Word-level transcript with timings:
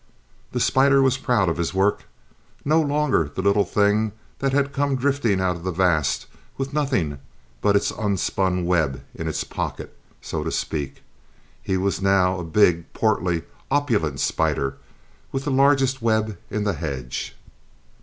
The 0.51 0.59
spider 0.59 0.99
was 1.03 1.19
proud 1.19 1.47
of 1.47 1.57
his 1.57 1.75
work. 1.75 2.05
No 2.65 2.81
longer 2.81 3.29
the 3.31 3.43
little 3.43 3.63
thing 3.65 4.13
that 4.39 4.51
had 4.51 4.73
come 4.73 4.95
drifting 4.95 5.39
out 5.39 5.55
of 5.55 5.63
the 5.63 5.69
vast 5.71 6.25
with 6.57 6.73
nothing 6.73 7.19
but 7.61 7.75
its 7.75 7.91
unspun 7.91 8.65
web 8.65 9.03
in 9.13 9.27
its 9.27 9.43
pocket, 9.43 9.95
so 10.19 10.43
to 10.43 10.49
speak, 10.49 11.03
he 11.61 11.77
was 11.77 12.01
now 12.01 12.39
a 12.39 12.43
big, 12.43 12.91
portly, 12.93 13.43
opulent 13.69 14.19
spider, 14.19 14.77
with 15.31 15.43
the 15.43 15.51
largest 15.51 16.01
web 16.01 16.35
in 16.49 16.63
the 16.63 16.73
hedge. 16.73 17.35